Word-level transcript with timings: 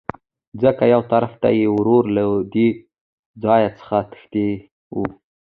ځکه 0.61 0.83
يوطرف 0.93 1.33
ته 1.41 1.49
يې 1.57 1.67
ورور 1.75 2.03
له 2.15 2.23
دې 2.53 2.67
ځاى 3.43 3.65
څخه 3.79 3.97
تښى 4.11 4.47
وو. 4.95 5.05